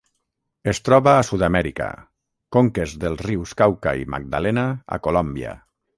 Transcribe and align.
Es 0.71 0.79
troba 0.87 1.11
a 1.17 1.25
Sud-amèrica: 1.27 1.89
conques 2.57 2.95
dels 3.05 3.23
rius 3.27 3.53
Cauca 3.63 3.97
i 4.05 4.09
Magdalena 4.15 4.65
a 4.97 5.01
Colòmbia. 5.11 5.55